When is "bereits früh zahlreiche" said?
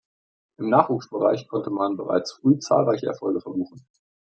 1.95-3.05